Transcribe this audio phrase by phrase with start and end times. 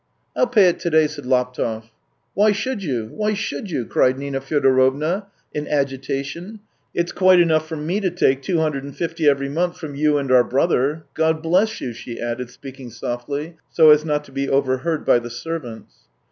[0.35, 1.83] "I'll pay it to day," said Laptev."
[2.33, 3.11] Why should you?
[3.13, 6.59] Why should you?" cried Nina Fyodorovna in agitation,"
[6.95, 10.17] It's quite enough for me to take two hundred and fifty every month from you
[10.17, 11.03] and our brother.
[11.13, 15.19] God bless you!" she added, speaking softly, so as not to be over heard by
[15.19, 15.99] the servants.